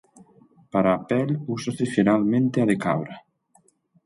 Para 0.71 0.91
a 0.95 1.03
pel 1.09 1.29
úsase 1.55 1.85
xeralmente 1.93 2.57
a 2.59 2.65
de 2.69 2.77
cabra. 2.85 3.15